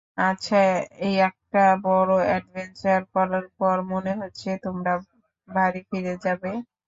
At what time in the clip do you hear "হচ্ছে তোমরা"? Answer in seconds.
4.19-4.93